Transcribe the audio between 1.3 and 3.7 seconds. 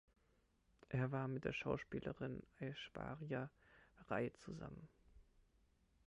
der Schauspielerin Aishwarya